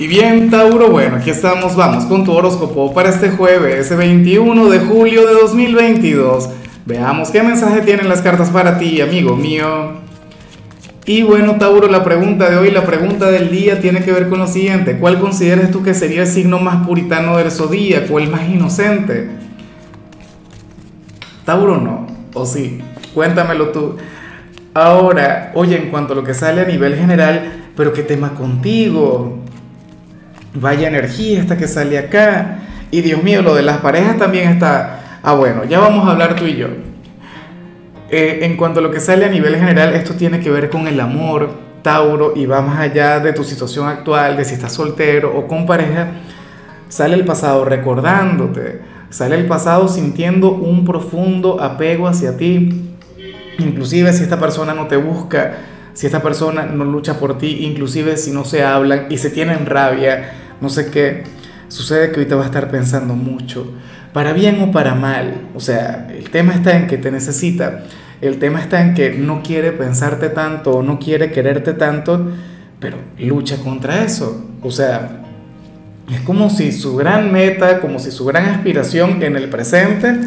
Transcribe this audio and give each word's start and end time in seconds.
Y 0.00 0.06
bien, 0.06 0.48
Tauro, 0.48 0.88
bueno, 0.88 1.16
aquí 1.16 1.28
estamos, 1.28 1.76
vamos 1.76 2.06
con 2.06 2.24
tu 2.24 2.32
horóscopo 2.32 2.94
para 2.94 3.10
este 3.10 3.28
jueves, 3.32 3.94
21 3.94 4.70
de 4.70 4.78
julio 4.78 5.26
de 5.26 5.34
2022. 5.34 6.48
Veamos 6.86 7.28
qué 7.28 7.42
mensaje 7.42 7.82
tienen 7.82 8.08
las 8.08 8.22
cartas 8.22 8.48
para 8.48 8.78
ti, 8.78 9.02
amigo 9.02 9.36
mío. 9.36 9.98
Y 11.04 11.22
bueno, 11.22 11.56
Tauro, 11.56 11.86
la 11.86 12.02
pregunta 12.02 12.48
de 12.48 12.56
hoy, 12.56 12.70
la 12.70 12.86
pregunta 12.86 13.30
del 13.30 13.50
día 13.50 13.82
tiene 13.82 14.02
que 14.02 14.10
ver 14.10 14.30
con 14.30 14.38
lo 14.38 14.46
siguiente. 14.46 14.96
¿Cuál 14.96 15.20
consideras 15.20 15.70
tú 15.70 15.82
que 15.82 15.92
sería 15.92 16.22
el 16.22 16.28
signo 16.28 16.58
más 16.58 16.86
puritano 16.86 17.36
del 17.36 17.50
zodíaco, 17.50 18.18
el 18.18 18.30
más 18.30 18.48
inocente? 18.48 19.28
Tauro 21.44 21.76
no, 21.76 22.06
o 22.32 22.46
sí, 22.46 22.80
cuéntamelo 23.12 23.68
tú. 23.68 23.98
Ahora, 24.72 25.52
oye, 25.54 25.76
en 25.76 25.90
cuanto 25.90 26.14
a 26.14 26.16
lo 26.16 26.24
que 26.24 26.32
sale 26.32 26.62
a 26.62 26.64
nivel 26.64 26.96
general, 26.96 27.66
pero 27.76 27.92
qué 27.92 28.02
tema 28.02 28.32
contigo, 28.32 29.40
vaya 30.54 30.88
energía 30.88 31.40
esta 31.40 31.56
que 31.56 31.68
sale 31.68 31.98
acá. 31.98 32.58
Y 32.90 33.02
Dios 33.02 33.22
mío, 33.22 33.42
lo 33.42 33.54
de 33.54 33.62
las 33.62 33.78
parejas 33.78 34.18
también 34.18 34.50
está... 34.50 35.20
Ah, 35.22 35.34
bueno, 35.34 35.64
ya 35.64 35.78
vamos 35.78 36.08
a 36.08 36.12
hablar 36.12 36.34
tú 36.34 36.46
y 36.46 36.56
yo. 36.56 36.68
Eh, 38.10 38.40
en 38.42 38.56
cuanto 38.56 38.80
a 38.80 38.82
lo 38.82 38.90
que 38.90 38.98
sale 38.98 39.24
a 39.24 39.28
nivel 39.28 39.56
general, 39.56 39.94
esto 39.94 40.14
tiene 40.14 40.40
que 40.40 40.50
ver 40.50 40.68
con 40.70 40.88
el 40.88 40.98
amor, 40.98 41.50
Tauro, 41.82 42.32
y 42.34 42.46
va 42.46 42.60
más 42.60 42.80
allá 42.80 43.20
de 43.20 43.32
tu 43.32 43.44
situación 43.44 43.86
actual, 43.86 44.36
de 44.36 44.44
si 44.44 44.54
estás 44.54 44.72
soltero 44.72 45.32
o 45.36 45.46
con 45.46 45.66
pareja. 45.66 46.08
Sale 46.88 47.14
el 47.14 47.24
pasado 47.24 47.64
recordándote, 47.64 48.80
sale 49.10 49.36
el 49.36 49.46
pasado 49.46 49.86
sintiendo 49.86 50.50
un 50.50 50.84
profundo 50.84 51.60
apego 51.60 52.08
hacia 52.08 52.36
ti. 52.36 52.96
Inclusive 53.58 54.12
si 54.12 54.24
esta 54.24 54.40
persona 54.40 54.74
no 54.74 54.88
te 54.88 54.96
busca, 54.96 55.58
si 55.92 56.06
esta 56.06 56.20
persona 56.20 56.66
no 56.66 56.84
lucha 56.84 57.20
por 57.20 57.38
ti, 57.38 57.64
inclusive 57.64 58.16
si 58.16 58.32
no 58.32 58.44
se 58.44 58.64
hablan 58.64 59.06
y 59.08 59.18
se 59.18 59.30
tienen 59.30 59.66
rabia, 59.66 60.32
no 60.60 60.68
sé 60.68 60.90
qué, 60.90 61.24
sucede 61.68 62.12
que 62.12 62.24
te 62.24 62.34
va 62.34 62.42
a 62.42 62.46
estar 62.46 62.70
pensando 62.70 63.14
mucho, 63.14 63.72
para 64.12 64.32
bien 64.32 64.60
o 64.60 64.72
para 64.72 64.94
mal. 64.94 65.48
O 65.54 65.60
sea, 65.60 66.08
el 66.10 66.30
tema 66.30 66.54
está 66.54 66.76
en 66.76 66.86
que 66.86 66.98
te 66.98 67.10
necesita, 67.10 67.84
el 68.20 68.38
tema 68.38 68.60
está 68.60 68.82
en 68.82 68.94
que 68.94 69.12
no 69.12 69.42
quiere 69.42 69.72
pensarte 69.72 70.28
tanto 70.28 70.72
o 70.72 70.82
no 70.82 70.98
quiere 70.98 71.30
quererte 71.30 71.72
tanto, 71.72 72.32
pero 72.78 72.98
lucha 73.18 73.56
contra 73.58 74.04
eso. 74.04 74.46
O 74.62 74.70
sea, 74.70 75.22
es 76.12 76.20
como 76.20 76.50
si 76.50 76.72
su 76.72 76.96
gran 76.96 77.32
meta, 77.32 77.80
como 77.80 77.98
si 77.98 78.10
su 78.10 78.24
gran 78.24 78.46
aspiración 78.46 79.22
en 79.22 79.36
el 79.36 79.48
presente, 79.48 80.18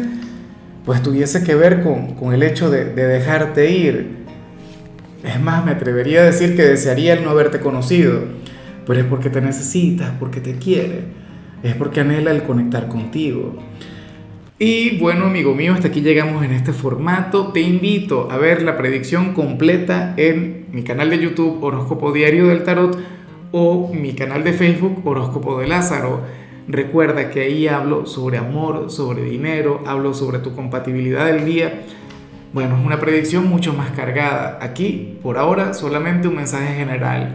pues 0.84 1.02
tuviese 1.02 1.44
que 1.44 1.54
ver 1.54 1.82
con, 1.82 2.14
con 2.14 2.34
el 2.34 2.42
hecho 2.42 2.70
de, 2.70 2.84
de 2.86 3.06
dejarte 3.06 3.70
ir 3.70 4.24
es 5.24 5.40
más, 5.40 5.64
me 5.64 5.72
atrevería 5.72 6.20
a 6.20 6.24
decir 6.24 6.54
que 6.54 6.62
desearía 6.62 7.14
el 7.14 7.24
no 7.24 7.30
haberte 7.30 7.58
conocido, 7.58 8.20
pero 8.86 9.00
es 9.00 9.06
porque 9.06 9.30
te 9.30 9.40
necesitas, 9.40 10.12
porque 10.18 10.40
te 10.40 10.56
quiere, 10.58 11.04
es 11.62 11.74
porque 11.74 12.00
anhela 12.00 12.30
el 12.30 12.42
conectar 12.42 12.88
contigo. 12.88 13.56
Y 14.58 14.98
bueno, 14.98 15.26
amigo 15.26 15.54
mío, 15.54 15.74
hasta 15.74 15.88
aquí 15.88 16.00
llegamos 16.00 16.44
en 16.44 16.52
este 16.52 16.72
formato. 16.72 17.48
Te 17.48 17.60
invito 17.60 18.30
a 18.30 18.38
ver 18.38 18.62
la 18.62 18.76
predicción 18.76 19.34
completa 19.34 20.14
en 20.16 20.66
mi 20.70 20.82
canal 20.82 21.10
de 21.10 21.18
YouTube 21.18 21.62
Horóscopo 21.62 22.12
Diario 22.12 22.46
del 22.46 22.62
Tarot 22.62 22.98
o 23.52 23.92
mi 23.92 24.14
canal 24.14 24.44
de 24.44 24.52
Facebook 24.52 25.00
Horóscopo 25.04 25.58
de 25.58 25.66
Lázaro. 25.66 26.20
Recuerda 26.68 27.30
que 27.30 27.40
ahí 27.40 27.66
hablo 27.66 28.06
sobre 28.06 28.38
amor, 28.38 28.90
sobre 28.90 29.24
dinero, 29.24 29.82
hablo 29.86 30.14
sobre 30.14 30.38
tu 30.38 30.54
compatibilidad 30.54 31.26
del 31.26 31.44
día 31.44 31.82
bueno, 32.54 32.78
es 32.78 32.86
una 32.86 33.00
predicción 33.00 33.48
mucho 33.48 33.72
más 33.72 33.90
cargada. 33.90 34.60
Aquí, 34.62 35.18
por 35.24 35.38
ahora, 35.38 35.74
solamente 35.74 36.28
un 36.28 36.36
mensaje 36.36 36.72
general. 36.76 37.34